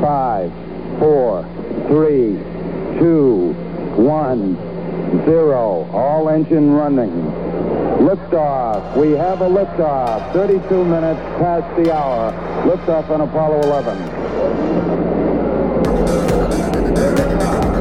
[0.00, 0.52] Five,
[0.98, 1.42] four,
[1.88, 2.38] three,
[2.98, 3.52] two,
[3.96, 4.56] one,
[5.24, 5.88] zero.
[5.92, 7.10] All engine running.
[7.98, 8.96] Liftoff.
[8.96, 10.32] We have a liftoff.
[10.32, 12.32] 32 minutes past the hour.
[12.64, 13.98] Liftoff on Apollo 11.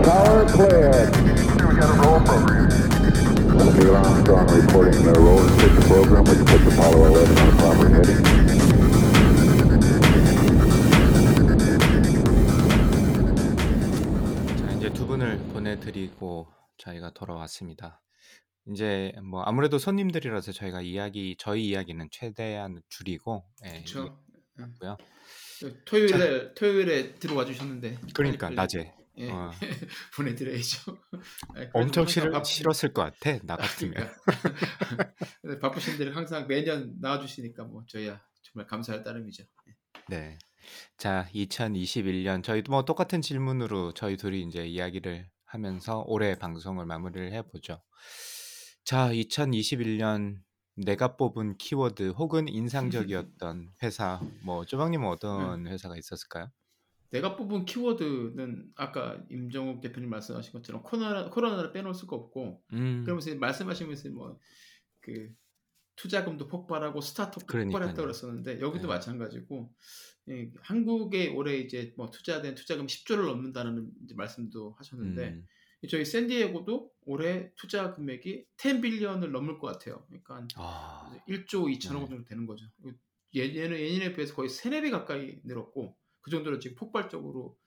[0.04, 1.18] Tower cleared.
[3.88, 8.57] Neil Armstrong reporting the roll and program, which puts Apollo 11 on proper heading.
[16.28, 18.02] 보내드리고 저희가 돌아왔습니다.
[18.70, 24.22] 이제 뭐 아무래도 손님들이라서 저희가 이야기 저희 이야기는 최대한 줄이고 예, 그렇죠.
[24.60, 24.98] 이고요.
[25.86, 29.32] 토요일에 토요일에 들어와 주셨는데 그러니까 빨리 낮에 예.
[29.32, 29.50] 어,
[30.16, 30.98] 보내드려야죠.
[31.54, 33.94] 그래도 엄청 싫, 바- 싫었을 것 같아 나 같으면.
[33.94, 35.14] 그러니까.
[35.42, 39.44] 근데 바쁘신데 항상 매년 나와주시니까 뭐 저희야 정말 감사할 따름이죠.
[40.10, 40.38] 네.
[40.98, 47.82] 자, 2021년 저희도 뭐 똑같은 질문으로 저희 둘이 이제 이야기를 하면서 올해 방송을 마무리를 해보죠.
[48.84, 50.40] 자, 2021년
[50.76, 56.52] 내가 뽑은 키워드 혹은 인상적이었던 회사 뭐 조방님은 어떤 회사가 있었을까요?
[57.10, 63.34] 내가 뽑은 키워드는 아까 임정욱 대표님 말씀하신 것처럼 코로나 코로나를 빼놓을 수가 없고 음, 그러면서
[63.36, 64.38] 말씀하시면서 뭐
[65.08, 65.30] 그
[65.98, 67.72] 투자금도 폭발하고 스타트업도 그러니까요.
[67.72, 68.94] 폭발했다고 그랬었는데 여기도 네.
[68.94, 69.74] 마찬가지고
[70.30, 75.46] 예, 한국에 올해 이제 뭐 투자된 투자금 10조를 넘는다는 말씀도 하셨는데 음,
[75.90, 80.06] 저희 샌디에고도 올해 투자 금액이 10 billion을 넘을 것 같아요.
[80.08, 82.10] 그러니까 아, 1조 2천억 네.
[82.10, 82.66] 정도 되는 거죠.
[83.34, 87.58] 예년에 예년에 비해서 거의 3, 4배 가까이 늘었고 그 정도로 지금 폭발적으로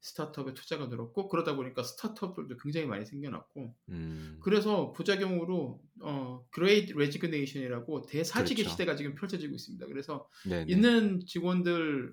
[0.00, 6.19] 스타트업에 투자가 늘었고 그러다 보니까 스타트업들도 굉장히 많이 생겨났고 음, 그래서 부작용으로 어
[6.50, 8.70] Great Resignation이라고 대사직의 그렇죠.
[8.72, 9.86] 시대가 지금 펼쳐지고 있습니다.
[9.86, 10.72] 그래서 네, 네.
[10.72, 12.12] 있는 직원들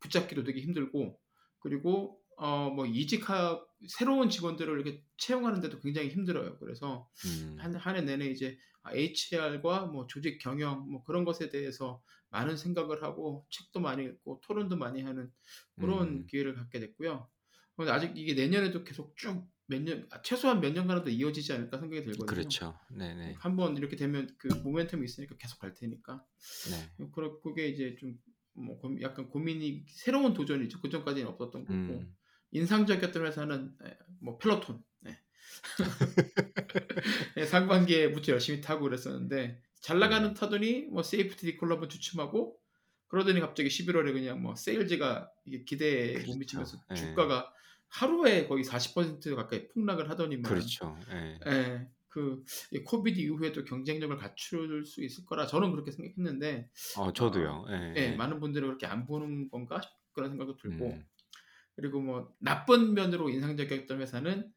[0.00, 1.18] 붙잡기도 되게 힘들고
[1.60, 6.58] 그리고 어 뭐 이직하 새로운 직원들을 이렇게 채용하는데도 굉장히 힘들어요.
[6.58, 13.02] 그래서 음, 한한해 내내 이제 HR과 뭐 조직 경영 뭐 그런 것에 대해서 많은 생각을
[13.02, 15.30] 하고 책도 많이 읽고 토론도 많이 하는
[15.76, 16.26] 그런 음.
[16.26, 17.28] 기회를 갖게 됐고요.
[17.76, 21.78] 근데 아직 이게 내년에도 계속 쭉 몇 년, 아, 최소한 몇 년간은 더 이어지지 않을까
[21.78, 22.26] 생각이 들거든요.
[22.26, 22.78] 그렇죠.
[22.90, 26.24] 네, 네, 한번 이렇게 되면 그 모멘텀이 있으니까 계속 갈 테니까.
[26.70, 27.08] 네.
[27.12, 28.18] 그러 그게 이제 좀
[28.54, 30.80] 뭐 약간 고민이 새로운 도전이죠.
[30.80, 31.72] 그 전까지는 없었던 거고.
[31.74, 32.14] 음,
[32.50, 34.82] 인상적이었던 회사는 에, 뭐 Peloton.
[35.00, 35.18] 네.
[37.36, 40.34] 네, 상반기에 무척 열심히 타고 그랬었는데 잘 나가는 음.
[40.34, 42.58] 타더니 뭐 safety recall로 한번 주춤하고
[43.08, 46.38] 그러더니 갑자기 11월에 그냥 뭐 sales가 이게 기대에 못 그렇죠.
[46.38, 46.94] 미치면서 예.
[46.94, 47.52] 주가가
[47.92, 50.98] 하루에 거의 40% 가까이 폭락을 하더니만 그렇죠.
[51.12, 51.38] 예.
[51.46, 57.66] 예, 그이 COVID 이후에도 경쟁력을 갖출 수 있을 거라 저는 그렇게 생각했는데 어, 저도요.
[57.68, 58.16] 예, 예, 예.
[58.16, 59.80] 많은 분들은 그렇게 안 보는 건가
[60.12, 61.04] 그런 생각도 들고 음,
[61.76, 64.50] 그리고 뭐 나쁜 면으로 인상적이었던 회사는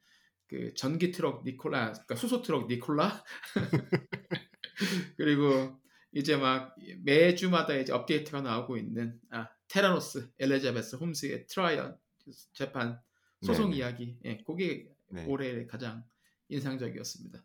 [0.47, 3.24] 그 전기 트럭 Nikola, 그러니까 수소 트럭 Nikola
[5.18, 5.79] 그리고
[6.12, 11.97] 이제 막 매주마다 이제 업데이트가 나오고 있는 아 Theranos 엘리자베스 홈스의 trial인
[12.53, 13.00] 재판
[13.45, 13.78] 소송 네네.
[13.78, 15.25] 이야기, 예, 그게 네.
[15.28, 16.03] 올해 가장
[16.50, 17.44] 인상적이었습니다.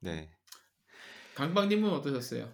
[0.00, 0.30] 네.
[1.34, 2.52] 강박님은 어떠셨어요?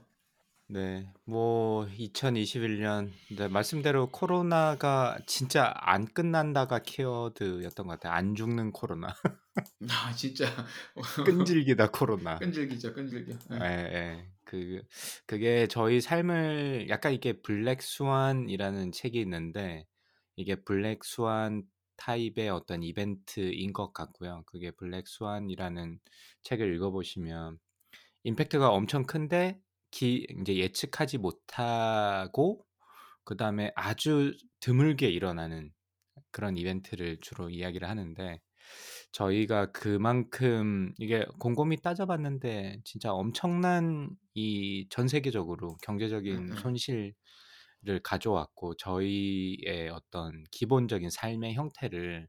[0.69, 8.13] 네, 뭐 2021년 네, 말씀대로 코로나가 진짜 안 끝난다가 키워드였던 것 같아요.
[8.15, 9.15] 안 죽는 코로나,
[9.89, 10.47] 아 진짜
[11.25, 12.39] 끈질기다 코로나.
[12.41, 13.33] 끈질기죠, 끈질겨.
[13.53, 13.65] 예.
[13.65, 14.29] 예, 예.
[14.43, 14.83] 그
[15.27, 19.87] 그게 저희 삶을 약간 이게 Black Swan이라는 책이 있는데
[20.35, 21.63] 이게 Black Swan
[21.97, 24.43] 타입의 어떤 이벤트인 것 같고요.
[24.47, 26.01] 그게 Black Swan이라는
[26.43, 27.59] 책을 읽어보시면
[28.25, 32.67] 임팩트가 엄청 큰데 기, 이제 예측하지 못하고
[33.25, 35.73] 그 다음에 아주 드물게 일어나는
[36.33, 38.41] 그런 이벤트를 주로 이야기를 하는데
[39.13, 46.55] 저희가 그만큼 이게 곰곰이 따져봤는데 진짜 엄청난 이 전 세계적으로 경제적인.
[46.57, 47.15] 손실
[47.89, 52.29] 을 가져왔고 저희의 어떤 기본적인 삶의 형태를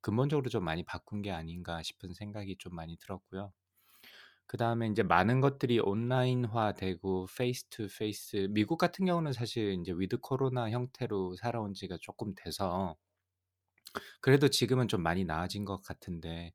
[0.00, 3.52] 근본적으로 좀 많이 바꾼 게 아닌가 싶은 생각이 좀 많이 들었고요.
[4.46, 10.18] 그 다음에 이제 많은 것들이 온라인화되고 face to face 미국 같은 경우는 사실 이제 with
[10.18, 12.96] 코로나 형태로 살아온 지가 조금 돼서
[14.20, 16.52] 그래도 지금은 좀 많이 나아진 것 같은데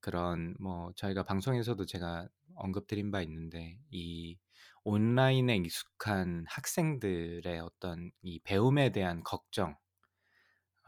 [0.00, 4.36] 그런 뭐 저희가 방송에서도 제가 언급드린 바 있는데 이
[4.84, 9.76] 온라인에 익숙한 학생들의 어떤 이 배움에 대한 걱정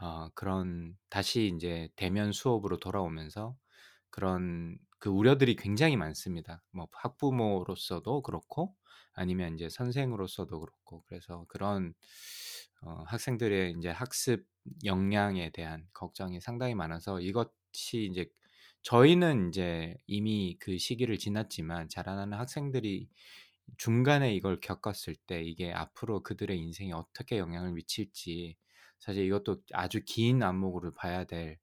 [0.01, 3.57] 어, 그런 다시 이제 대면 수업으로 돌아오면서
[4.11, 6.63] 그런 그 우려들이 굉장히 많습니다.
[6.73, 8.75] 뭐 학부모로서도 그렇고
[9.13, 11.95] 아니면 이제 선생으로서도 그렇고 그래서 그런
[12.83, 14.47] 어, 학생들의 이제 학습
[14.85, 18.27] 역량에 대한 걱정이 상당히 많아서 이것이 이제
[18.83, 23.09] 저희는 이제 이미 그 시기를 지났지만 자라나는 학생들이
[23.79, 28.57] 중간에 이걸 겪었을 때 이게 앞으로 그들의 인생에 어떻게 영향을 미칠지
[28.99, 31.59] 사실 이것도 아주 긴 안목으로 봐야 될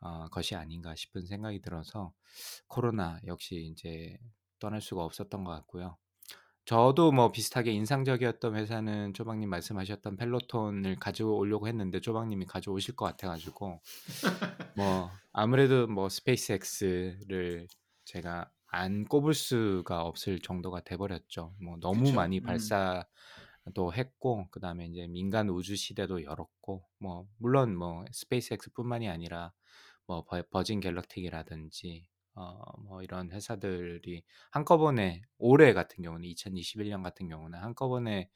[0.00, 2.12] 어, 것이 아닌가 싶은 생각이 들어서
[2.66, 4.18] 코로나 역시 이제
[4.58, 5.96] 떠날 수가 없었던 것 같고요.
[6.64, 13.80] 저도 뭐 비슷하게 인상적이었던 회사는 쪼박님 말씀하셨던 Peloton을 가져오려고 했는데 쪼박님이 가져오실 것 같아 가지고
[14.76, 17.66] 뭐 아무래도 뭐 SpaceX를
[18.04, 21.54] 제가 안 꼽을 수가 없을 정도가 돼 버렸죠.
[21.62, 22.14] 뭐 너무 그쵸.
[22.14, 22.42] 많이 음.
[22.42, 29.52] 발사도 했고 그다음에 이제 민간 우주 시대도 열었고 뭐 물론 뭐 SpaceX뿐만이 아니라
[30.06, 38.30] 뭐버 버진 갤럭틱이라든지 어 뭐 이런 회사들이 한꺼번에 올해 같은 경우는 2021년 같은 경우는 한꺼번에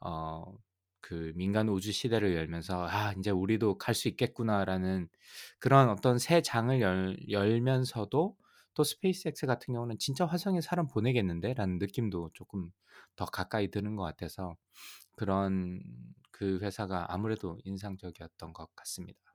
[0.00, 0.44] 어
[1.02, 5.08] 그 민간 우주 시대를 열면서 '아 인제 우리도 갈 수 있겠구나.'라는
[5.58, 8.36] 그런 어떤 새 장을 열 열면서도
[8.80, 12.70] 또 스페이스X 같은 경우는 '진짜 화성에 사람 보내겠는데?'라는 느낌도 쪼끔
[13.16, 14.56] 더 가까이 드는 것 같아서
[15.12, 15.82] 그런
[16.30, 19.29] 그 회사가 아무래도 인상적이었던 것 같습니다.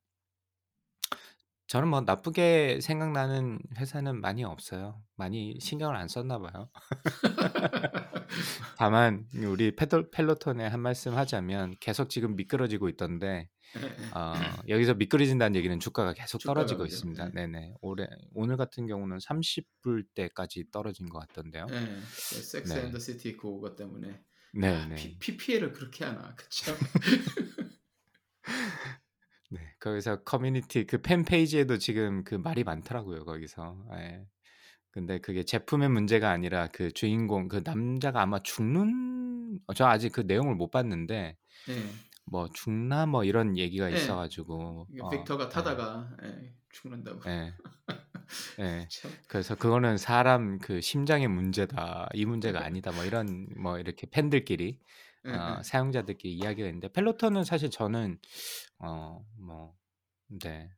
[1.75, 5.03] 저는 뭐 나쁘게 생각나는 회사는 많이 없어요.
[5.17, 6.69] 많이 신경을 안 썼나 봐요.
[8.77, 13.49] 다만 우리 페돌 펠로톤에 한 말씀 하자면 계속 지금 미끄러지고 있던데.
[14.13, 14.35] 어
[14.69, 16.95] 여기서 미끄러진다는 얘기는 주가가 계속 주가가 떨어지고 그죠.
[16.95, 17.25] 있습니다.
[17.25, 17.31] 예.
[17.33, 17.73] 네네.
[17.81, 21.67] 올해 오늘 같은 경우는 30불 대까지 떨어진 것 같던데요.
[21.69, 21.75] 예.
[21.75, 22.85] 그 섹스 네.
[22.85, 24.95] 앤더 City 그거 때문에 아 네네.
[24.95, 26.33] P PPL을 그렇게 하나.
[26.35, 26.71] 그쵸?
[29.55, 29.61] 네.
[29.79, 33.85] 거기서 커뮤니티 그 팬 페이지에도 지금 그 말이 많더라고요, 거기서.
[33.93, 34.25] 예.
[34.91, 40.21] 근데 그게 제품의 문제가 아니라 그 주인공 그 남자가 아마 죽는 어 저 아직 그
[40.21, 41.37] 내용을 못 봤는데
[41.69, 41.99] 예.
[42.25, 44.17] 뭐 죽나 뭐 이런 얘기가 있어 예.
[44.17, 45.49] 가지고 이게 어 빅터가 예.
[45.49, 47.21] 타다가 예 죽는다고.
[47.27, 47.53] 예.
[48.59, 48.89] 예.
[48.89, 49.11] 참.
[49.27, 52.09] 그래서 그거는 "사람 그 심장의 문제다.
[52.13, 54.79] 이 문제가 아니다." 뭐 이런 뭐 이렇게 팬들끼리
[55.31, 55.63] 어 예예.
[55.63, 58.19] 사용자들끼리 이야기가 있는데 Peloton은 사실 저는
[58.79, 59.75] 어 뭐
[60.27, 60.69] 네.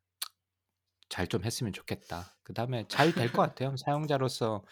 [1.10, 3.76] '잘 좀 했으면 좋겠다.' 그 다음에 잘 될 것 같아요.
[3.78, 4.64] 사용자로서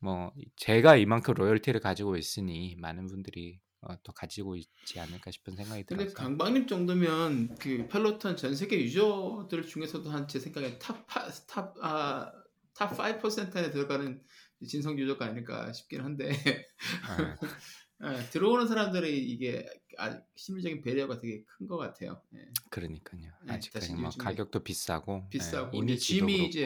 [0.00, 5.82] 뭐이 제가 이만큼 loyalty를 가지고 있으니 많은 분들이 어 또 가지고 있지 않을까 싶은 생각이
[5.84, 13.70] 근데 들어서 강박님 정도면 그 Peloton 전 세계 유저들 중에서도 한 제 생각에 탑파탑아탑5% 안에
[13.70, 14.22] 들어가는
[14.68, 16.30] 진성 유저가 아닐까 싶긴 한데 예.
[18.04, 19.70] 예 들어오는 사람들의 이게 아
[20.36, 22.20] 심리적인 배려가 되게 큰 것 같아요.
[22.34, 22.48] 예.
[22.70, 23.22] 그러니까요.
[23.48, 23.52] 예.
[23.52, 26.62] 아직까지 다시 뭐 가격도 비싸고 예 비싸고 이제 이미지도 짐이 이제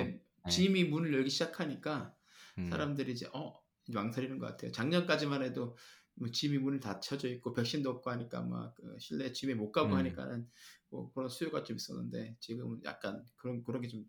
[0.47, 0.51] 예.
[0.51, 2.15] 짐이 문을 열기 시작하니까
[2.59, 2.71] 음.
[2.71, 3.55] 사람들이 이제 어
[3.89, 4.73] 망설이는 것 같아요.
[4.73, 5.77] 작년까지만 해도
[6.15, 9.99] 뭐 짐이 문이 닫혀져 있고 백신도 없고 하니까 막 그 실내 짐에 못 가고 음.
[9.99, 10.49] 하니까는
[10.89, 14.05] 뭐 그런 수요가 좀 있었는데 지금은 약간 그런 그런 게좀어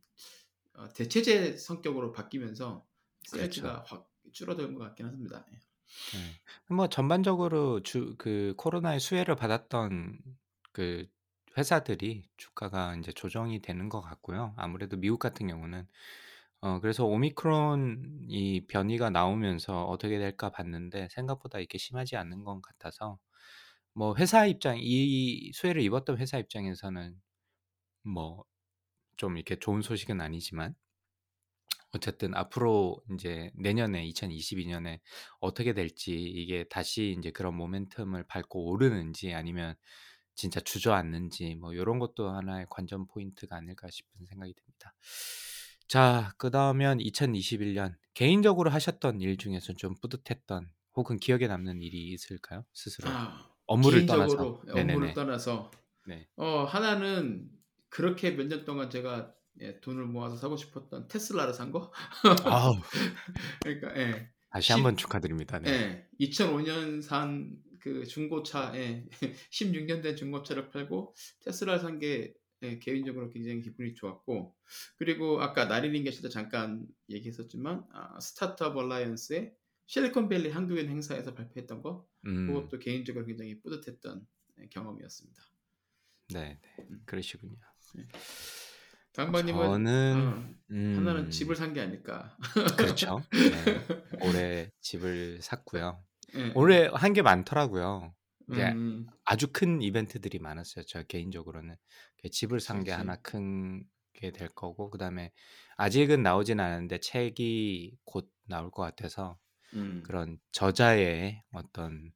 [0.96, 2.88] 대체제 성격으로 바뀌면서
[3.31, 3.38] 그렇죠.
[3.38, 5.46] 세일즈가 확 줄어든 것 같긴 합니다.
[6.16, 6.19] 예.
[6.19, 6.39] 예.
[6.74, 10.19] 뭐 전반적으로 주 그 코로나의 수혜를 받았던
[10.72, 11.07] 그
[11.57, 14.54] 회사들이 주가가 인제 조정이 되는 것 같고요.
[14.57, 15.88] 아무래도 미국 같은 경우는
[16.62, 23.19] 어 그래서 오미크론 이 변이가 나오면서 '어떻게 될까.' 봤는데 생각보다 이렇게 심하지 않은 것 같아서
[23.94, 27.16] 뭐 회사 입장 이 수혜를 입었던 회사 입장에서는
[28.04, 28.45] 뭐
[29.17, 30.75] 좀 이렇게 좋은 소식은 아니지만
[31.94, 35.00] 어쨌든 앞으로 인제 내년에 2022년에
[35.39, 39.75] 어떻게 될지 이게 다시 인제 그런 모멘텀을 밟고 오르는지 아니면
[40.36, 44.94] 진짜 주저앉는지 뭐 요런 것도 하나의 관전 포인트가 아닐까 싶은 생각이 듭니다.
[45.88, 52.65] 자 그다음엔 2021년 개인적으로 하셨던 일 중에서 좀 뿌듯했던 혹은 기억에 남는 일이 있을까요?
[52.74, 54.62] 스스로 아 업무를 떠나서.
[54.72, 55.13] 업무를 네네네.
[55.13, 55.72] 떠나서
[56.08, 56.29] 네.
[56.38, 57.51] 어 하나는
[57.89, 61.92] 그렇게 몇 년 동안 제가 예 돈을 모아서 사고 싶었던 테슬라를 산 거.
[62.46, 62.76] 아우.
[63.62, 64.30] 그러니까 예.
[64.50, 65.60] 다시 십 한번 축하드립니다.
[65.60, 66.08] 네.
[66.20, 66.26] 예.
[66.26, 69.06] 2005년 산 그 중고차 예
[69.52, 72.34] 16년 된 중고차를 팔고 테슬라를 산 게
[72.64, 74.56] 예 개인적으로 굉장히 기분이 좋았고
[74.98, 75.68] 그리고 아까
[76.24, 79.54] 때 잠깐 얘기했었지만 아 스타트업 얼라이언스의
[79.86, 82.48] 실리콘밸리 한국인 행사에서 발표했던 거 음.
[82.48, 84.26] 그것도 개인적으로 굉장히 뿌듯했던
[84.60, 85.40] 예 경험이었습니다.
[86.34, 86.60] 네 네.
[86.90, 87.04] 음.
[87.06, 87.56] 그러시군요.
[87.94, 88.08] 네.
[89.17, 91.29] 강박님은 저는 어 하나는 음.
[91.31, 92.38] 집을 산 게 아닐까.
[92.77, 93.21] 그렇죠.
[93.31, 93.79] 네.
[94.21, 96.03] 올해 집을 샀고요.
[96.36, 96.51] 예예.
[96.55, 98.13] 올해 한 게 많더라고요.
[98.51, 99.07] 이제 음.
[99.25, 100.86] 아주 큰 이벤트들이 많았어요.
[100.88, 101.75] 저 개인적으로는.
[102.21, 103.15] 그 집을 산 게 하나.
[103.17, 103.83] 큰
[104.13, 105.31] 게 될 거고 그다음에
[105.77, 109.38] 아직은 나오진 않았는데 책이 곧 나올 것 같아서
[109.75, 110.01] 음.
[110.07, 112.12] 그런 저자의 어떤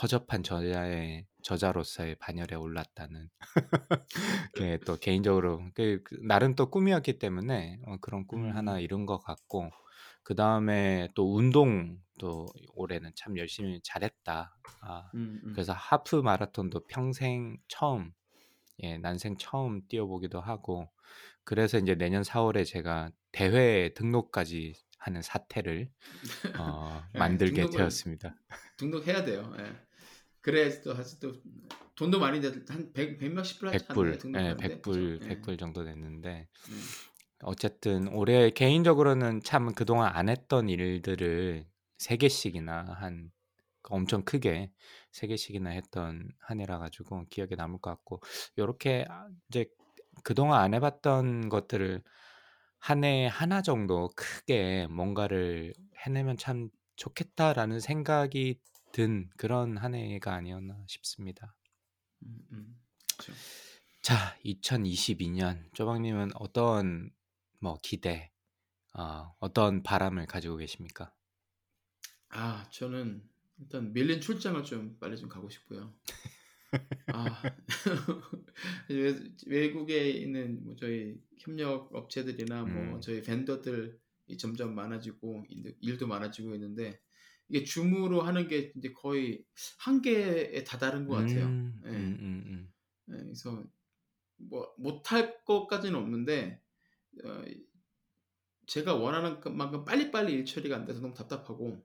[0.00, 3.28] 허접한 저자의 저자로서의 반열에 올랐다는
[4.52, 8.80] 그렇게 또 개인적으로 그, 그 나름 또 꿈이었기 때문에 어, 그런 꿈을 하나 음.
[8.80, 9.70] 이룬 것 같고
[10.22, 14.54] 그 다음에 또 운동도 올해는 참 열심히 잘했다.
[14.82, 15.52] 아, 음, 음.
[15.54, 18.12] 그래서 하프 마라톤도 평생 처음
[18.82, 20.88] 예, 난생 처음 뛰어보기도 하고
[21.44, 25.90] 그래서 이제 내년 4월에 제가 대회 등록까지 하는 사태를
[26.58, 28.34] 어, 예, 만들게 등록을 되었습니다.
[28.76, 29.50] 등록해야 돼요.
[29.58, 29.87] 예.
[30.48, 31.34] 그래야 또 사실 또
[31.94, 34.12] 돈도 많이 한 100, 100 몇십 불 하지 않나요?
[34.12, 34.68] 100불, 예, 등록하는데.
[34.68, 35.24] 100불, 그죠?
[35.26, 35.28] 예.
[35.28, 36.80] 100불 정도 됐는데 음.
[37.42, 41.66] 어쨌든 올해 개인적으로는 참 그동안 안 했던 일들을
[41.98, 43.30] 세 개씩이나 한
[43.90, 44.72] 엄청 크게
[45.12, 48.22] 세 개씩이나 했던 한 해라 가지고 기억에 남을 것 같고
[48.56, 49.66] 요렇게 아 이제
[50.24, 52.02] 그동안 안 해봤던 것들을
[52.78, 55.74] 한 해에 하나 정도 크게 뭔가를
[56.06, 58.58] 해내면 참 좋겠다라는 생각이
[58.92, 61.54] 든 그런 한 해가 아니었나 싶습니다.
[62.22, 62.80] 음, 음.
[63.18, 63.32] 그렇죠.
[64.02, 67.10] 자, 2022년 쪼박님은 어떤
[67.60, 68.30] 뭐 기대,
[68.94, 71.12] 어, 어떤 바람을 가지고 계십니까?
[72.30, 73.22] 아, 저는
[73.60, 75.94] 일단 밀린 출장을 좀 빨리 좀 가고 싶고요.
[77.08, 77.42] 아,
[78.88, 83.00] 외- 외국에 있는 뭐 저희 협력 업체들이나 뭐 음.
[83.00, 83.92] 저희 vendor들이
[84.38, 87.00] 점점 많아지고 일- 일도 많아지고 있는데
[87.48, 89.44] 이게 줌으로 하는 게 이제 거의
[89.78, 91.46] 한계에 다다른 것 같아요.
[91.46, 91.90] 음, 예.
[91.90, 92.72] 음, 음, 음.
[93.10, 93.64] 예, 그래서
[94.36, 96.62] 뭐 못할 것까지는 없는데
[97.24, 97.44] 어,
[98.66, 101.84] 제가 원하는 만큼 빨리빨리 일 처리가 안 돼서 너무 답답하고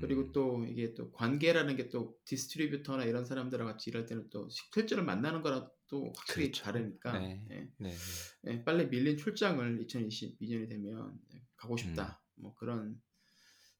[0.00, 4.48] 그리고 음, 또 이게 또 관계라는 게 또 distributor나 이런 사람들과 같이 일할 때는 또
[4.48, 6.64] 실제로 만나는 거랑 또 확실히 그렇죠.
[6.64, 7.96] 다르니까 네, 예, 네, 네.
[8.46, 11.18] 예, 빨리 밀린 출장을 2022년이 되면
[11.56, 13.00] 가고 싶다 뭐 그런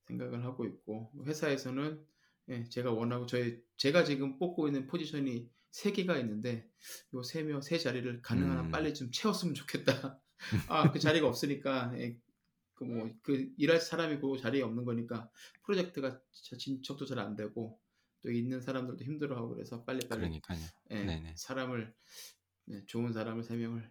[0.09, 2.05] 생각을 하고 있고 회사에서는
[2.50, 6.67] 예, 제가 원하고 저희 제가 지금 뽑고 있는 포지션이 세 개가 있는데
[7.15, 8.71] 요 세 명 세 자리를 가능한 한 음.
[8.71, 10.19] 빨리 좀 채웠으면 좋겠다.
[10.69, 12.17] 아 그 자리가 없으니까 예,
[12.75, 15.29] 그뭐그 일할 사람이 그 자리에 없는 거니까
[15.65, 17.79] 프로젝트가 자- 진척도 잘 안 되고
[18.23, 20.59] 또 있는 사람들도 힘들어하고 그래서 빨리 빨리 그러니까요.
[20.93, 21.05] 예.
[21.37, 21.93] 사람을
[22.67, 23.91] 네, 좋은 사람을 세 명을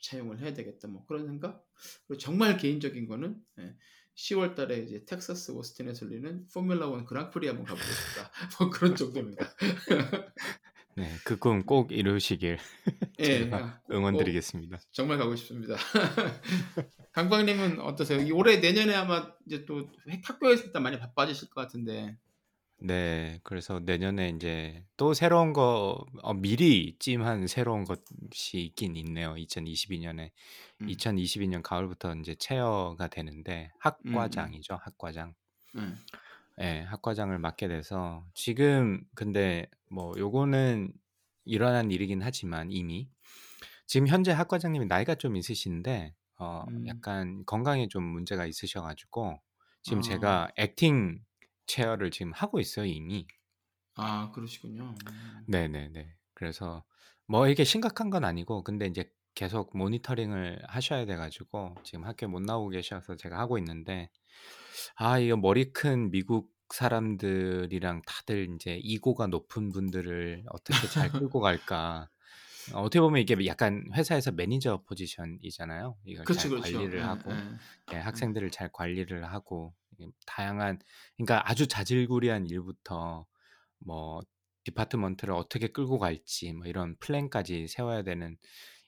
[0.00, 0.88] 채용을 해야 되겠다.
[0.88, 1.64] 뭐 그런 생각?
[2.06, 3.76] 그리고 정말 개인적인 거는 예,
[4.16, 8.30] 10월 달에 이제 텍사스 오스틴에서 열리는 포뮬라 원 그랑프리 한번 가보고 싶다.
[8.60, 9.46] 뭐 그런 정도입니다.
[10.94, 12.58] 네, 그 꿈 꼭 이루시길
[13.20, 14.76] 예, 아, 꼭- 응원드리겠습니다.
[14.76, 15.76] 꼭 정말 가고 싶습니다.
[17.12, 18.20] 강광님은 어떠세요?
[18.20, 19.90] 이 올해 내년에 아마 이제 또
[20.24, 22.16] 학교에서 일단 많이 바빠지실 것 같은데
[22.84, 29.36] 네, 그래서 내년에 이제 또 새로운 거 어, 미리 찜한 새로운 것이 있긴 있네요.
[29.36, 30.32] 2022 년에
[30.80, 30.88] 음.
[30.88, 35.34] 2022 년 가을부터 이제 체어가 되는데 학과장이죠, 학과장.
[35.74, 35.82] 네.
[36.60, 40.92] 예, 학과장을 맡게 돼서 지금 근데 뭐 요거는
[41.44, 43.08] 일어난 일이긴 하지만 이미
[43.86, 46.86] 지금 현재 학과장님이 나이가 좀 있으신데 어 음.
[46.88, 49.40] 약간 건강에 좀 문제가 있으셔 가지고
[49.82, 50.02] 지금 아.
[50.02, 51.20] 제가 acting
[51.66, 53.26] chair를 지금 하고 있어요, 이미.
[53.94, 54.94] 아 그러시군요.
[55.04, 55.46] 음.
[55.46, 56.14] 네네네.
[56.34, 56.84] 그래서
[57.26, 62.40] 뭐 이게 심각한 건 아니고 근데 이제 계속 모니터링을 하셔야 돼 가지고 지금 학교에 못
[62.42, 64.10] 나오고 계셔서 제가 하고 있는데
[64.96, 72.10] 아 이거 머리 큰 미국 사람들이랑 다들 인제 ego가 높은 분들을 어떻게 잘 끌고 갈까.
[72.72, 75.98] 어 어떻게 보면 이게 약간 회사에서 매니저 포지션이잖아요.
[76.06, 76.78] 이걸 그렇죠, 잘 그렇죠.
[76.78, 77.42] 관리를 예, 하고
[77.90, 77.92] 예.
[77.92, 79.74] 예 학생들을 잘 관리를 하고
[80.26, 80.78] 다양한
[81.16, 83.26] 그러니까 아주 자질구레한 일부터
[83.80, 84.20] 뭐
[84.64, 88.36] department를 어떻게 끌고 갈지 뭐 이런 플랜까지 세워야 되는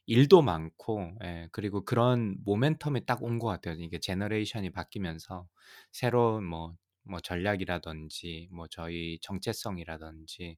[0.07, 3.75] 일도 많고 예 그리고 그런 모멘텀이 딱 온 것 같아요.
[3.81, 5.49] 이게 generation이 바뀌면서
[5.93, 10.57] 새로운 뭐 뭐 전략이라든지 뭐 저희 정체성이라든지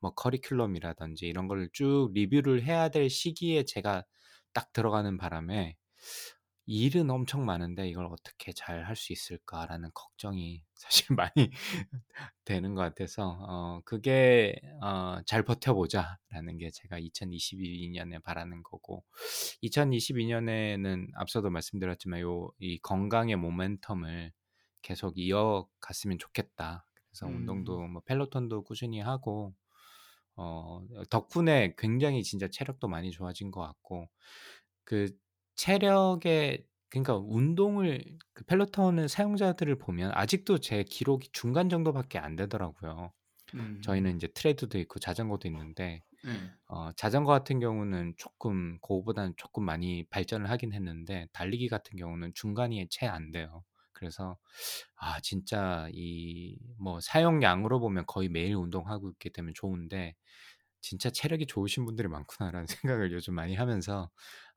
[0.00, 4.04] 뭐 커리큘럼이라든지 이런 거를 쭉 리뷰를 해야 될 시기에 제가
[4.52, 5.76] 딱 들어가는 바람에
[6.66, 11.50] 일은 엄청 많은데 '이걸 어떻게 잘 할 수 있을까.'라는 걱정이 사실 많이
[12.44, 19.04] 되는 것 같아서 어 그게 어 '잘 버텨 보자.'라는 게 제가 2022년에 바라는 거고
[19.62, 24.32] 2022년에는 앞서도 말씀드렸지만 요 이 건강의 모멘텀을
[24.82, 26.86] 계속 이어갔으면 좋겠다.
[27.10, 27.28] 그래서 음.
[27.28, 29.54] 운동도 뭐 펠로톤도 꾸준히 하고
[30.36, 34.08] 어 덕분에 굉장히 진짜 체력도 많이 좋아진 것 같고
[34.84, 35.10] 그
[35.56, 43.12] 체력의 그러니까 운동을 그 펠로톤을 사용자들을 보면 아직도 제 기록이 중간 정도밖에 안 되더라고요.
[43.54, 43.82] 음.
[43.82, 46.56] 저희는 이제 트레드도 있고 자전거도 있는데 예.
[46.68, 52.88] 어 자전거 같은 경우는 쪼끔 그거보다는 쪼끔 많이 발전을 하긴 했는데 달리기 같은 경우는 중간이
[52.90, 53.64] 채 안 돼요.
[53.92, 54.38] 그래서
[54.96, 60.14] 아 진짜 이 뭐 사용량으로 보면 거의 매일 운동하고 있기 때문에 좋은데
[60.88, 62.66] 진짜 체력이 좋으신 분들이 많구나라는
[63.02, 64.08] 생각을 요즘 많이 하면서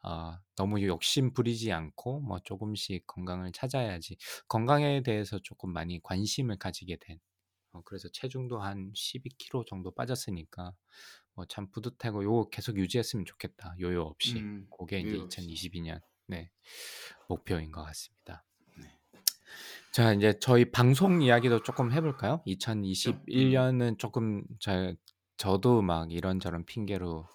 [0.04, 4.18] 어, 너무 욕심 부리지 않고 뭐 조금씩 건강을 찾아야지
[4.48, 7.20] 건강에 대해서 조금 많이 관심을 가지게 된
[7.72, 10.74] 어, 그래서 체중도 한 12kg 정도 빠졌으니까
[11.34, 15.42] 뭐 참 뿌듯하고 요거 계속 유지했으면 좋겠다 요요 없이 음, 그게 이제 요요 없이.
[15.42, 16.52] 2022년 네
[17.28, 18.46] 목표인 것 같습니다.
[19.92, 22.44] 자 이제 저희 방송 이야기도 조금 해볼까요?
[22.46, 24.94] 2021년은 조금 저,
[25.40, 27.28] 저도 막 이런저런 핑계로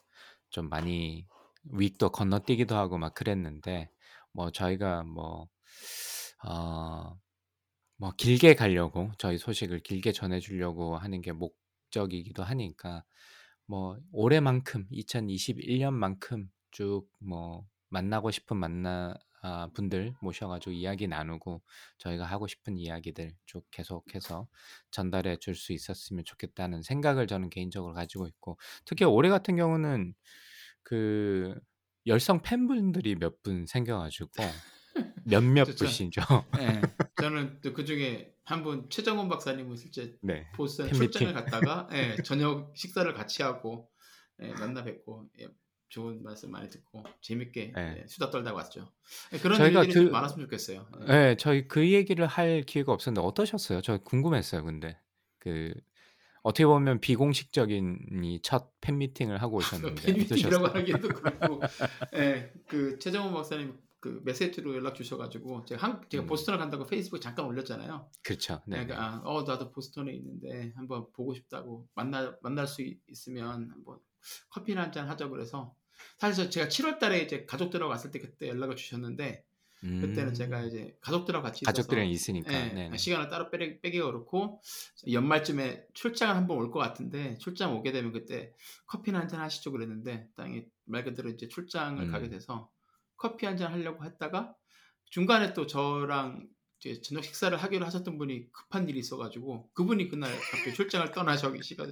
[0.50, 1.26] 좀 많이
[1.73, 3.90] 윅도 건너뛰기도 하고 막 그랬는데
[4.32, 5.49] 뭐 저희가 뭐
[6.44, 7.18] 어,
[7.96, 13.04] 뭐 길게 가려고 저희 소식을 길게 전해 주려고 하는 게 목적이기도 하니까
[13.66, 19.14] 뭐 올해만큼 2021년만큼 쭉 뭐 만나고 싶은 만나
[19.46, 21.60] 아, 분들 모셔가지고 이야기 나누고
[21.98, 24.48] 저희가 하고 싶은 이야기들 쭉 계속해서
[24.90, 30.14] 전달해 줄 수 있었으면 좋겠다는 생각을 저는 개인적으로 가지고 있고 특히 올해 같은 경우는
[30.82, 31.54] 그
[32.06, 34.30] 열성 팬분들이 몇 분 생겨가지고
[35.26, 35.64] 몇몇.
[35.76, 36.22] 분이죠.
[36.56, 36.80] 네,
[37.20, 40.46] 저는 또그 중에 한 분 최정원 박사님은 실제 네.
[40.54, 41.10] 보스턴 팬미팅.
[41.10, 43.90] 출장을 갔다가 예, 저녁 식사를 같이 하고
[44.42, 45.48] 예, 만나 뵙고 예,
[45.94, 48.00] 좋은 말씀 많이 듣고 재밌게 네.
[48.02, 48.90] 예, 수다 떨다 왔죠.
[49.32, 50.86] 예, 그런 저희가 일들이 좀 그- 많았으면 좋겠어요.
[51.02, 51.04] 예.
[51.06, 53.80] 네, 저희 그 얘기를 할 기회가 없었는데 어떠셨어요?
[53.80, 54.64] 저 궁금했어요.
[54.64, 54.98] 근데
[55.38, 55.72] 그
[56.42, 59.58] 어떻게 보면 비공식적인 이첫 팬미팅을 하고
[59.94, 60.66] 오셨는데 팬미팅이라고?
[60.66, 61.60] 하기에도 그렇고,
[62.16, 66.26] 예, 그 최정원 박사님 그 메시지로 연락 주셔가지고 제가 한 제가 음.
[66.26, 68.10] 보스턴을 간다고 페이스북 잠깐 올렸잖아요.
[68.24, 68.60] 그렇죠.
[68.66, 68.84] 네.
[68.84, 73.98] 그러니까 아, 어 나도 보스턴에 있는데 한번 보고 싶다고 만나 만날 수 있- 있으면 한번
[74.50, 75.72] 커피나 한 잔 하자 그래서
[76.18, 79.44] 사실 저- 제가 7월 달에 이제 가족들하고 갔을 때 그때 연락을 주셨는데
[79.80, 82.50] 그때는 음, 제가 이제 가족들하고 같이 가족들이랑 있으니까.
[82.54, 82.96] 예, 네.
[82.96, 84.62] 시간을 따로 빼기, 빼기가 그렇고
[85.11, 88.54] 연말쯤에 출장을 한번 올 것 같은데 출장 오게 되면 그때
[88.87, 92.11] 커피나 한잔 하시죠 그랬는데 땅에 말 그대로 이제 출장을 음.
[92.11, 92.70] 가게 돼서
[93.16, 94.54] 커피 한잔 하려고 했다가
[95.06, 96.49] 중간에 또 저랑
[96.84, 101.86] 이제 저녁 식사를 하기로 하셨던 분이 급한 일이 있어가지고 그분이 그날 갑자기 출장을 떠나셔 시가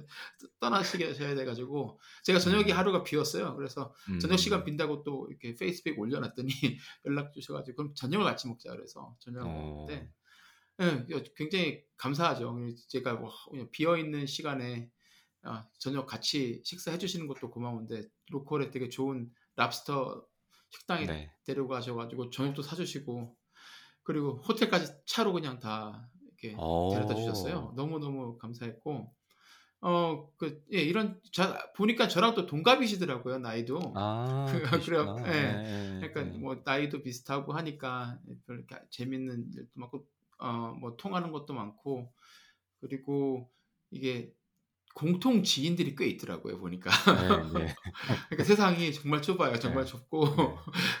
[0.59, 2.77] 떠나시셔야 돼가지고 제가 저녁에 음.
[2.77, 3.55] 하루가 비었어요.
[3.55, 6.49] 그래서 저녁 음, 시간 빈다고 또 이렇게 페이스북에 올려놨더니
[7.05, 10.11] 연락 주셔가지고 그럼 저녁을 같이 먹자 그래서 저녁을 어, 먹는데
[10.81, 12.55] 예, 굉장히 감사하죠.
[12.87, 13.31] 제가 뭐
[13.71, 14.89] 비어 있는 시간에
[15.43, 20.25] 아, 저녁 같이 식사해 주시는 것도 고마운데 로컬에 되게 좋은 랍스터
[20.69, 21.31] 식당에 네.
[21.45, 23.35] 데려가셔가지고 저녁도 사주시고
[24.03, 26.69] 그리고 호텔까지 차로 그냥 다 이렇게 어.
[26.89, 27.73] 데려다 주셨어요.
[27.75, 29.13] 너무 너무 감사했고
[29.81, 33.79] 어 그 예, 이런 자, 보니까 저랑 또 동갑이시더라고요 나이도.
[33.95, 34.45] 아,
[34.85, 35.15] 그래요.
[35.27, 35.61] 예.
[35.99, 36.39] 네, 그러니까 네.
[36.39, 40.07] 뭐 나이도 비슷하고 하니까 별 이렇게 재밌는 일도 많고
[40.39, 42.13] 어뭐 통하는 것도 많고
[42.81, 43.51] 그리고
[43.91, 44.33] 이게
[44.93, 46.91] 공통 지인들이 꽤 있더라고요 보니까
[47.53, 47.75] 네, 네.
[48.29, 49.91] 그러니까 세상이 정말 좁아요 정말 네.
[49.91, 50.25] 좁고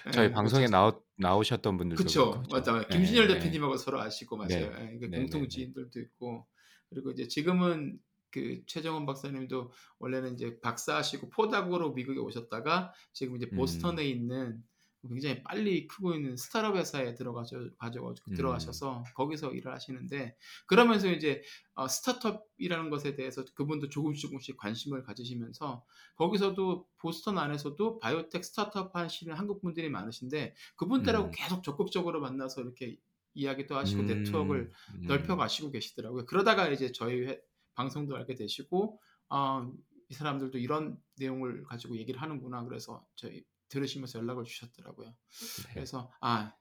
[0.05, 0.11] 네.
[0.13, 0.67] 저희 예, 방송에.
[0.67, 3.35] 나오, 나오셨던 분들도 그쵸 그렇고, 맞아 네, 김준열 네.
[3.35, 4.65] 대표님하고 서로 아시고 맞아요 네.
[4.65, 5.49] 예, 그러니까 네, 공통 네, 네.
[5.49, 6.47] 지인들도 있고
[6.89, 7.99] 그리고 이제 지금은
[8.31, 13.57] 그 최정원 박사님도 원래는 이제 박사하시고 포닥으로 미국에 오셨다가 지금 이제 음.
[13.57, 14.63] 보스턴에 있는
[15.07, 18.33] 굉장히 빨리 크고 있는 스타트업 회사에 들어가셔 가지고 음.
[18.35, 20.35] 들어가셔서 거기서 일을 하시는데
[20.65, 21.41] 그러면서 이제
[21.75, 25.85] 어, 스타트업이라는 것에 대해서 그분도 조금씩 조금씩 관심을 가지시면서
[26.15, 31.31] 거기서도 보스턴 안에서도 바이오텍 스타트업 하시는 한국 분들이 많으신데 그분들하고 음.
[31.33, 32.97] 계속 적극적으로 만나서 이렇게
[33.33, 35.01] 이야기도 하시고 음, 네트워크를 음.
[35.07, 36.25] 넓혀 가시고 계시더라고요.
[36.25, 37.41] 그러다가 이제 저희 회-
[37.75, 39.67] 방송도 알게 되시고 아,
[40.09, 45.07] 이 사람들도 이런 내용을 가지고 얘기를 하는구나 그래서 저희 들으시면서 연락을 주셨더라고요.
[45.07, 45.73] 네.
[45.73, 46.53] 그래서 아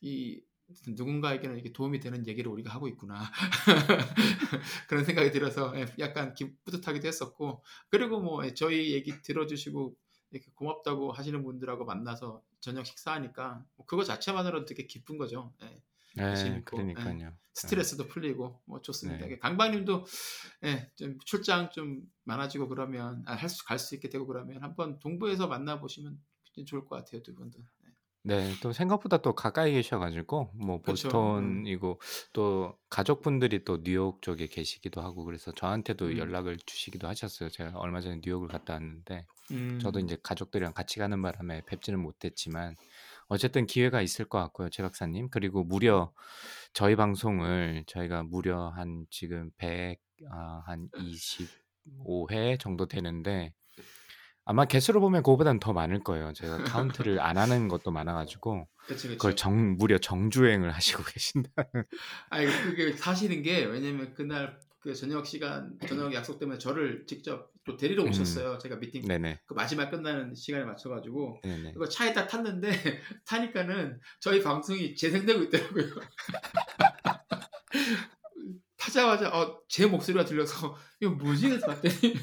[0.00, 0.40] 이
[0.88, 3.20] 누군가에게는 이게 도움이 되는 얘기를 우리가 하고 있구나
[4.88, 9.94] 그런 생각이 들어서 예, 약간 기, 뿌듯하기도 했었고 그리고 뭐 예, 저희 얘기 들어주시고
[10.30, 15.52] 이렇게 고맙다고 하시는 분들하고 만나서 저녁 식사하니까 뭐 그거 자체만으로도 되게 기쁜 거죠.
[15.62, 15.82] 예.
[16.16, 17.32] 네, 재밌고, 그러니까요.
[17.54, 19.26] 스트레스도 풀리고 뭐 좋습니다.
[19.26, 19.38] 네.
[19.38, 20.06] 강박님도
[20.64, 25.46] 예, 좀 출장 좀 많아지고 그러면 아, 할수 갈 수 있게 되고 그러면 한번 동부에서
[25.48, 26.18] 만나 보시면
[26.64, 27.58] 좋을 것 같아요 두 분도.
[27.82, 27.90] 네.
[28.26, 31.36] 네, 또 생각보다 또 가까이 계셔가지고 뭐 그쵸.
[31.36, 31.62] 음.
[31.64, 32.00] 보스턴이고
[32.32, 36.18] 또 가족분들이 또 뉴욕 쪽에 계시기도 하고 그래서 저한테도 음.
[36.18, 37.50] 연락을 주시기도 하셨어요.
[37.50, 42.76] 제가 얼마 전에 뉴욕을 갔다 왔는데 음, 저도 이제 가족들이랑 같이 가는 바람에 뵙지는 못했지만
[43.28, 45.28] 어쨌든 기회가 있을 것 같고요, 최 박사님.
[45.30, 46.10] 그리고 무려
[46.72, 53.52] 저희 방송을 저희가 무려 한 지금 100, 아, 한 25회 정도 되는데
[54.46, 56.32] 아마 개수로 보면 그거보다는 더 많을 거예요.
[56.34, 59.16] 제가 카운트를 안 하는 것도 많아 가지고 그치 그치.
[59.16, 61.50] 그걸 정 무려 정주행을 하시고 계신다.
[62.30, 67.78] 아니 그게 사실인 게 왜냐면 그날 그 저녁 시간 저녁 약속 때문에 저를 직접 또
[67.78, 68.10] 데리러 음.
[68.10, 68.58] 오셨어요.
[68.58, 69.40] 제가 미팅 네네.
[69.46, 71.72] 그 마지막 끝나는 시간에 맞춰 가지고 네네.
[71.74, 72.68] 이거 차에다 탔는데
[73.26, 75.86] 타니까는 저희 방송이 재생되고 있더라고요.
[78.76, 81.58] 타자마자 어, 제 목소리가 들려서 이거 뭐지?
[81.60, 82.14] 봤더니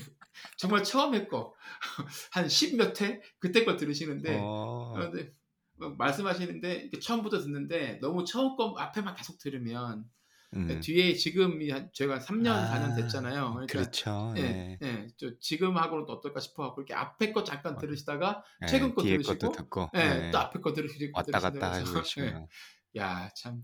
[0.58, 1.56] 정말 처음 했고
[2.32, 4.94] 한 10몇 회 그때 걸 들으시는데 어.
[4.96, 5.32] 어, 근데
[5.78, 10.06] 막 말씀하시는데 처음부터 듣는데 너무 처음 거 앞에만 계속 들으면
[10.54, 10.80] 음.
[10.82, 13.54] 뒤에 지금이 한 저희가 3년 아, 4년 됐잖아요.
[13.54, 14.34] 그러니까 그렇죠.
[14.36, 14.78] 예, 네.
[14.82, 19.02] 예, 저 지금 하고는 또 어떨까 싶어갖고 이렇게 앞에 거 잠깐 들으시다가 네, 최근 거
[19.02, 19.54] 들으시고,
[19.96, 20.32] 예, 네.
[20.32, 22.48] 또 앞에 거 들으시고 왔다 갔다 계시구나.
[22.98, 23.64] 예, 야 참.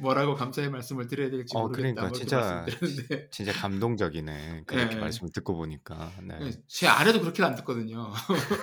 [0.00, 1.82] 뭐라고 감사의 말씀을 드려야 될지 어, 모르겠다.
[1.94, 2.66] 그러니까 뭐 진짜
[3.30, 4.64] 진짜 감동적이네.
[4.66, 5.00] 그렇게 예.
[5.00, 6.12] 말씀을 듣고 보니까.
[6.22, 6.38] 네.
[6.42, 8.12] 예, 제 아내도 그렇게 안 듣거든요.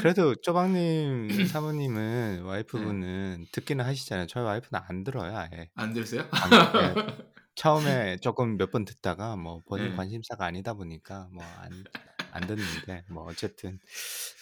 [0.00, 4.26] 그래도 쪼박님 사모님은 와이프분은 듣기는 하시잖아요.
[4.26, 5.70] 저희 와이프는 안 들어요, 아예.
[5.74, 6.26] 안 들으세요?
[6.32, 6.94] 안, 예.
[7.54, 9.96] 처음에 조금 몇 번 듣다가 뭐 본인 네.
[9.96, 11.84] 관심사가 아니다 보니까 뭐안
[12.32, 13.78] 안 듣는데 뭐 어쨌든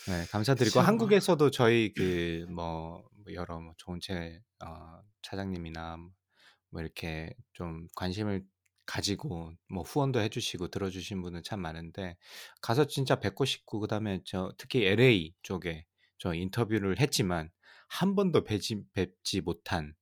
[0.09, 0.87] 네, 감사드리고 참.
[0.87, 3.03] 한국에서도 저희 그 뭐
[3.35, 5.97] 여러 뭐 좋은 책 어, 차장님이나
[6.71, 8.45] 뭐 이렇게 좀 관심을
[8.87, 12.17] 가지고 뭐 후원도 해주시고 들어주신 분은 참 많은데
[12.62, 15.85] 가서 진짜 뵙고 싶고 그다음에 저 특히 LA 쪽에
[16.19, 17.51] 저 인터뷰를 했지만
[17.88, 19.95] 한 번도 뵙지, 뵙지 못한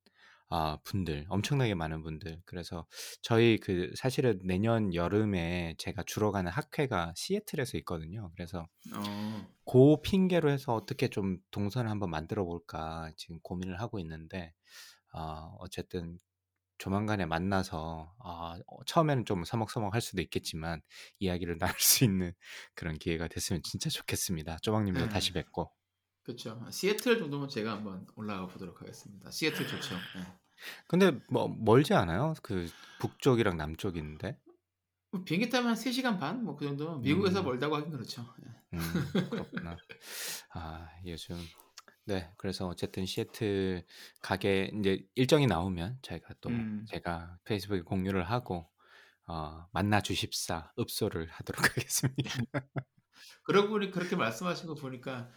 [0.49, 2.87] 아, 분들 엄청나게 많은 분들 그래서
[3.21, 8.31] 저희 그 사실은 내년 여름에 제가 주로 가는 학회가 시애틀에서 있거든요.
[8.35, 14.53] 그래서 어, 그 핑계로 해서 어떻게 좀 동선을 한번 만들어 볼까 지금 고민을 하고 있는데
[15.13, 16.19] 아, 어쨌든
[16.79, 20.83] 조만간에 만나서 아, 어, 처음에는 좀 서먹서먹 할 수도 있겠지만
[21.19, 22.33] 이야기를 나눌 수 있는
[22.75, 24.59] 그런 기회가 됐으면 진짜 좋겠습니다.
[24.63, 25.09] 쪼박님도 네.
[25.09, 25.73] 다시 뵙고.
[26.27, 26.61] 그렇죠.
[26.71, 29.31] 시애틀 정도면 제가 한번 올라가 보도록 하겠습니다.
[29.31, 29.95] 시애틀 좋죠.
[29.95, 30.27] 예.
[30.89, 32.35] 근데 뭐 멀지 않아요?
[32.43, 34.37] 그 북쪽이랑 남쪽인데.
[35.13, 36.43] 뭐 비행기 타면 한 3시간 반?
[36.43, 37.45] 뭐 그 정도면 미국에서 음.
[37.45, 38.27] 멀다고 하긴 그렇죠.
[38.45, 38.77] 예.
[38.77, 38.81] 음,
[39.31, 39.77] 그렇구나.
[40.55, 41.37] 아, 요즘
[42.07, 43.85] 네, 그래서 어쨌든 시애틀
[44.21, 46.85] 가게 이제 일정이 나오면 저희가 또 음.
[46.89, 48.69] 제가 페이스북에 공유를 하고
[49.29, 52.31] 어, 만나 주십사 읍소를 하도록 하겠습니다.
[53.45, 55.31] 그러고 보니 그렇게 말씀하신 거 보니까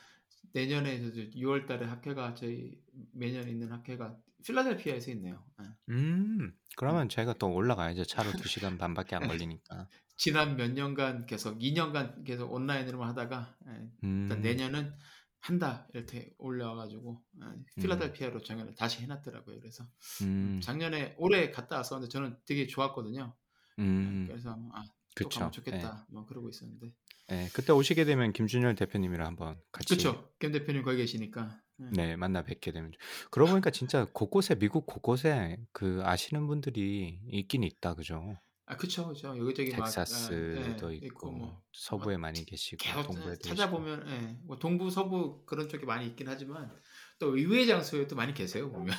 [0.53, 2.79] 내년에 6월 달에 학회가 저희
[3.13, 5.43] 매년 있는 학회가 필라델피아에서 있네요.
[5.61, 5.65] 예.
[5.89, 8.05] 음, 그러면 제가 또 올라가야죠.
[8.05, 9.87] 차로 2시간 반밖에 안 걸리니까.
[10.15, 14.93] 지난 몇 년간 계속 2년간 계속 온라인으로만 하다가 예, 일단 음, 내년은
[15.39, 19.59] 한다 이렇게 올려와가지고 예, 필라델피아로 정연을 다시 해놨더라고요.
[19.59, 19.85] 그래서
[20.23, 23.33] 음, 작년에 올해 갔다 왔었는데 저는 되게 좋았거든요.
[23.79, 24.83] 예, 음, 그래서 아,
[25.15, 25.29] 또.
[25.29, 26.93] 가면 좋겠다 뭐 그러고 있었는데
[27.31, 30.31] 예, 예, 그때 오시게 되면 김준열 대표님이랑 한번 같이 그렇죠.
[30.39, 31.85] 김 대표님 거기 계시니까 예.
[31.91, 32.91] 네, 만나 뵙게 되면.
[32.91, 32.99] 좋-
[33.31, 38.37] 그러고 보니까 진짜 곳곳에, 미국 곳곳에 그 아시는 분들이 있긴 있다, 그죠?
[38.65, 43.39] 아 그쵸 그쵸 여기저기 막 아, 텍사스도 예, 있고, 뭐 서부에 많이 계시고, 계속 동부에도
[43.41, 46.71] 찾아보면 예, 뭐 동부 서부 그런 쪽이 많이 있긴 하지만
[47.19, 48.95] 또 의외의 장소에 또 많이 계세요 보면.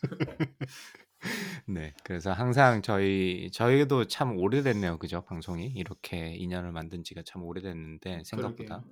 [1.66, 5.22] 네, 그래서 항상 저희, 저희도 참 오래됐네요, 그죠?
[5.24, 5.66] 방송이.
[5.66, 8.84] 이렇게 인연을 만든 지가 참 오래됐는데, 생각보다.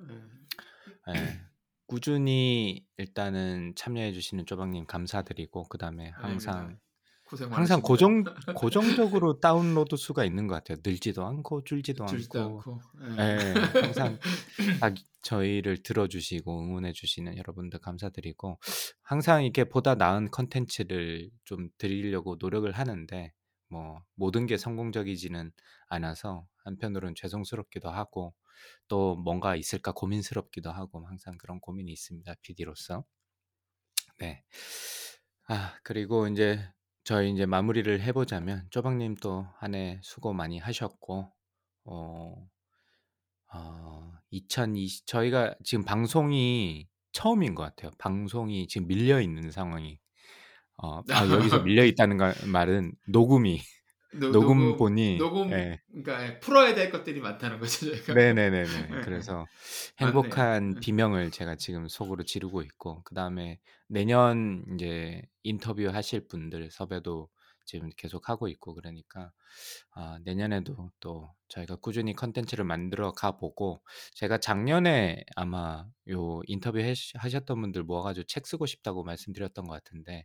[1.14, 1.40] 예,
[1.86, 6.10] 꾸준히 일단은 참여해주시는 쪼박님 감사드리고, 그 다음에.
[6.16, 6.78] 항상
[7.36, 7.82] 항상.
[7.82, 8.24] 고정
[8.56, 10.78] 고정적으로 다운로드 수가 있는 것 같아요.
[10.84, 12.72] 늘지도 않고 줄지도 줄지도 않고.
[12.72, 12.80] 않고
[13.18, 13.38] 예.
[13.38, 14.18] 예, 항상
[14.80, 18.58] 딱 저희를 들어주시고 응원해주시는 여러분들 감사드리고
[19.02, 23.32] 항상 이렇게 보다 나은 컨텐츠를 좀 드리려고 노력을 하는데
[23.68, 25.52] 뭐 모든 게 성공적이지는
[25.88, 28.34] 않아서 한편으로는 죄송스럽기도 하고
[28.88, 32.34] 또 뭔가 있을까 고민스럽기도 하고 항상 그런 고민이 있습니다.
[32.42, 33.04] PD로서.
[34.18, 34.42] 네.
[35.48, 36.60] 아, 그리고 이제
[37.08, 41.32] 저희 이제 마무리를 해 보자면 쪼박님 또 한 해 수고 많이 하셨고
[41.86, 42.48] 어,
[43.54, 47.90] 어, 2020 저희가 지금 방송이 처음인 것 같아요.
[47.98, 49.98] 방송이 지금 밀려 있는 상황이.
[50.76, 53.60] 어, 아, 여기서 밀려 있다는 걸- 말은 녹음이
[54.12, 55.80] 노- 녹음본이 녹음 예.
[55.90, 58.14] 그러니까 예, 풀어야 될 것들이 많다는 거죠 저희가.
[58.14, 58.64] 네네네네.
[58.64, 59.00] 네.
[59.02, 59.46] 그래서 맞네요.
[59.98, 60.80] 행복한 네.
[60.80, 67.28] 비명을 제가 지금 속으로 지르고 있고, 그 다음에 내년 이제 인터뷰 하실 분들 섭외도
[67.66, 69.30] 지금 계속 하고 있고, 그러니까,
[69.90, 73.82] 아, 내년에도 또 저희가 꾸준히 컨텐츠를 만들어 가보고,
[74.14, 76.78] 제가 작년에 아마 요 인터뷰
[77.14, 80.24] 하셨던 분들 모아가지고 책 쓰고 싶다고 말씀드렸던 것 같은데,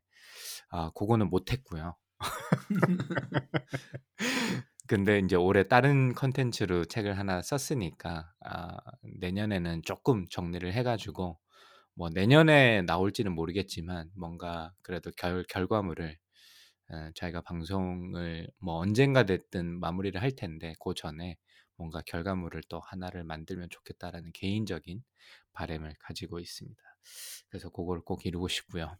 [0.69, 1.95] 아, 그거는 못했고요.
[4.87, 8.77] 근데 이제 올해 다른 컨텐츠로 책을 하나 썼으니까 아,
[9.19, 11.39] 내년에는 조금 정리를 해 가지고
[11.95, 16.17] 뭐 내년에 나올지는 모르겠지만 뭔가 그래도 결, 결과물을
[16.91, 21.37] 어, 저희가 방송을 뭐 언젠가 됐든 마무리를 할 텐데 그 전에
[21.77, 25.01] 뭔가 결과물을 또 하나를 만들면 좋겠다라는 개인적인
[25.53, 26.81] 바램을 가지고 있습니다.
[27.49, 28.97] 그래서 그걸 꼭 이루고 싶고요.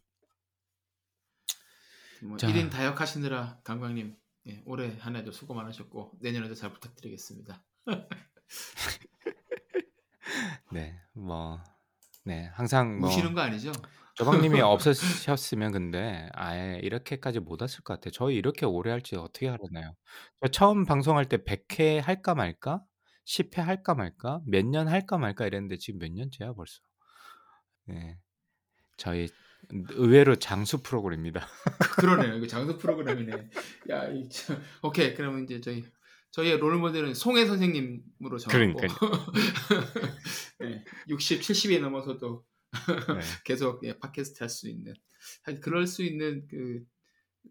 [2.22, 2.46] 뭐 자.
[2.48, 4.16] 1인 다역 하시느라 강광님
[4.48, 7.62] 예, 올해 한 해도 수고 많으셨고 내년에도 잘 부탁드리겠습니다.
[10.72, 11.60] 네, 뭐,
[12.24, 13.72] 네, 항상 뭐 우시는 거 아니죠?
[14.14, 18.10] 조방님이 없으셨으면 근데 아예 이렇게까지 못 왔을 것 같아요.
[18.12, 19.94] 저희 이렇게 오래 할지 어떻게 알았나요?
[20.42, 22.82] 저 처음 방송할 때 100회 할까 말까?
[23.26, 24.40] 10회 할까 말까?
[24.46, 26.80] 몇 년 할까 말까 이랬는데 지금 몇 년째야 벌써.
[27.86, 28.18] 네,
[28.96, 29.28] 저희
[29.90, 31.46] 의외로 장수 프로그램입니다.
[31.98, 32.36] 그러네요.
[32.36, 33.50] 이거 장수 프로그램이네.
[33.90, 35.14] 야, 이, 참, 오케이.
[35.14, 35.84] 그러면 이제 저희
[36.30, 38.88] 저희의 롤 모델은 송혜 선생님으로 그러니까요.
[40.60, 43.20] 네, 60, 70이 넘어서도 네.
[43.44, 44.94] 계속 예, 팟캐스트 할 수 있는
[45.60, 46.84] 그럴 수 있는 그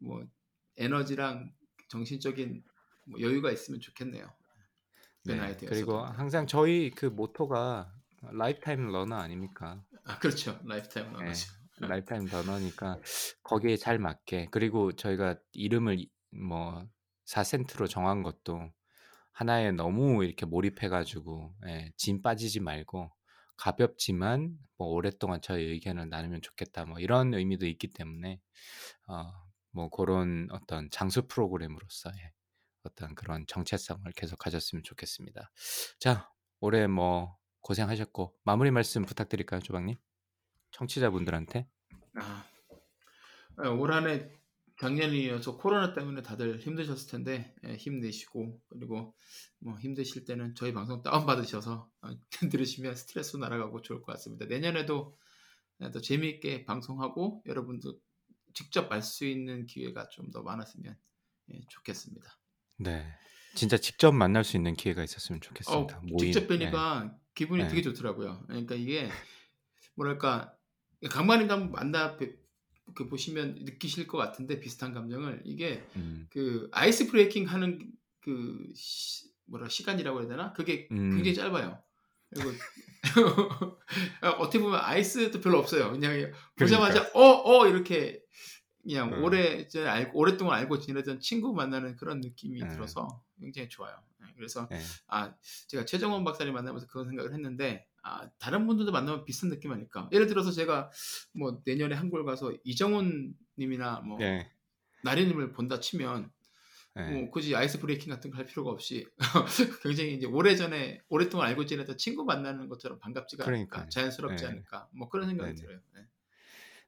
[0.02, 0.26] 뭐
[0.78, 1.52] 에너지랑
[1.89, 2.63] 정신적인
[3.06, 4.28] 뭐 여유가 있으면 좋겠네요.
[5.26, 5.56] 네.
[5.67, 7.93] 그리고 항상 저희 그 모토가
[8.32, 9.84] lifetime learner 아닙니까?
[10.04, 10.60] 아 그렇죠.
[10.65, 11.51] lifetime 네, learner죠.
[11.79, 12.99] lifetime learner니까
[13.43, 16.88] 거기에 잘 맞게 그리고 저희가 이름을 이- 뭐
[17.25, 18.71] 4센트로 정한 것도
[19.31, 23.12] 하나에 너무 이렇게 몰입해가지고 예, 진 빠지지 말고
[23.57, 28.39] 가볍지만 뭐 오랫동안 저희 의견을 나누면 좋겠다 뭐 이런 의미도 있기 때문에
[29.07, 29.31] 어,
[29.71, 32.15] 뭐 그런 어떤 장수 프로그램으로서의
[32.83, 35.51] 어떤 그런 정체성을 계속 가졌으면 좋겠습니다.
[35.99, 39.95] 자 올해 뭐 고생하셨고 마무리 말씀 부탁드릴까요, 조방님?
[40.73, 41.67] 청취자분들한테.
[42.19, 42.45] 아,
[43.57, 44.29] 아, 올 한해
[44.79, 49.15] 작년에 이어서 코로나 때문에 다들 힘드셨을 텐데 예, 힘내시고 그리고
[49.59, 52.09] 뭐 힘드실 때는 저희 방송 다운 받으셔서 어,
[52.51, 54.45] 들으시면 스트레스 날아가고 좋을 것 같습니다.
[54.45, 55.17] 내년에도
[55.81, 57.99] 예, 더 재미있게 방송하고 여러분도
[58.53, 60.97] 직접 알 수 있는 기회가 좀 더 많았으면
[61.53, 62.38] 예, 좋겠습니다.
[62.77, 63.05] 네.
[63.55, 65.99] 진짜 직접 만날 수 있는 기회가 있었으면 어, 좋겠습니다.
[66.01, 66.17] 모임.
[66.31, 67.69] 직접 뵈니까 기분이 네.
[67.69, 68.43] 되게 좋더라고요.
[68.47, 69.09] 그러니까 이게
[69.95, 70.55] 뭐랄까
[71.09, 72.41] 강만님도 한번 만나 뵙-
[72.95, 75.89] 그 보시면 느끼실 것 같은데 비슷한 감정을 이게 네.
[75.95, 77.79] 음, 그 아이스 브레이킹 하는
[78.19, 80.53] 그 시, 뭐라 시간이라고 해야 되나?
[80.53, 81.11] 그게 음.
[81.15, 81.81] 굉장히 짧아요.
[82.29, 82.51] 그리고
[84.39, 85.91] 어떻게 보면 아이스도 별로 없어요.
[85.91, 88.21] 그냥 보자마자 어어 이렇게
[88.81, 89.17] 그냥 그러니까.
[89.17, 89.23] 음.
[89.23, 92.67] 오래 알고 오랫동안 알고 지내던 친구 만나는 그런 느낌이 네.
[92.69, 93.95] 들어서 굉장히 좋아요.
[94.19, 94.79] 네, 그래서 네.
[95.07, 95.33] 아
[95.67, 100.09] 제가 최정원 박사님 만나면서 그런 생각을 했는데 아 다른 분들도 만나면 비슷한 느낌 아닐까?
[100.11, 100.91] 예를 들어서 제가
[101.33, 104.51] 뭐 내년에 한국을 가서 이정훈 님이나 뭐 네.
[105.03, 106.31] 나리 님을 본다 치면
[106.95, 107.09] 네.
[107.11, 109.07] 뭐 굳이 아이스 브레이킹 같은 거 할 필요가 없이
[109.83, 113.89] 굉장히 이제 오래전에 오랫동안 알고 지내던 친구 만나는 것처럼 반갑지가 않을까 그러니까요.
[113.89, 114.49] 자연스럽지 네.
[114.51, 115.61] 않을까 뭐 그런 생각이 네네.
[115.61, 115.79] 들어요.
[115.95, 116.01] 네.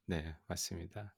[0.07, 1.15] 네, 맞습니다.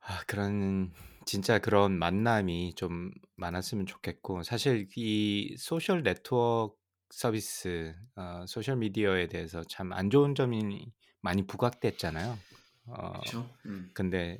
[0.00, 0.92] 아, 그런
[1.26, 6.76] 진짜 그런 만남이 좀 많았으면 좋겠고 사실 이 소셜 네트워크
[7.12, 10.86] 서비스, 어, 소셜 미디어에 대해서 참 안 좋은 점이
[11.20, 12.38] 많이 부각됐잖아요.
[12.86, 13.50] 어, 그렇죠.
[13.66, 13.90] 음.
[13.94, 14.38] 근데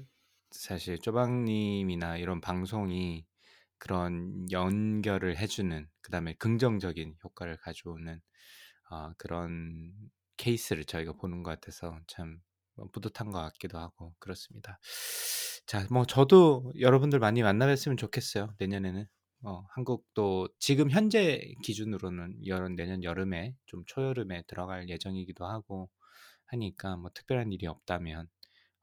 [0.50, 3.26] 사실 쪼박님이나 이런 방송이
[3.78, 8.20] 그런 연결을 해주는 그다음에 긍정적인 효과를 가져오는
[8.90, 9.92] 어, 그런
[10.38, 12.40] 케이스를 저희가 보는 것 같아서 참
[12.92, 14.78] 뿌듯한 것 같기도 하고 그렇습니다.
[15.66, 18.54] 자, 뭐 저도 여러분들 많이 만나뵀으면 좋겠어요.
[18.58, 19.06] 내년에는
[19.44, 25.90] 어, 한국도 지금 현재 기준으로는 여름 내년 여름에 좀 초여름에 들어갈 예정이기도 하고
[26.46, 28.28] 하니까 뭐 특별한 일이 없다면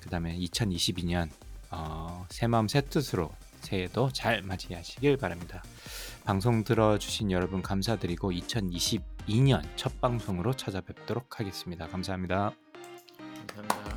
[0.02, 1.30] 그 다음에 2022년
[1.72, 3.32] 어, 새 마음 새 뜻으로
[3.62, 5.64] 새해도 잘 맞이하시길 바랍니다.
[6.26, 11.88] 방송 들어주신 여러분 감사드리고 2022년 첫 방송으로 찾아뵙도록 하겠습니다.
[11.88, 12.54] 감사합니다.
[13.56, 13.97] 감사합니다.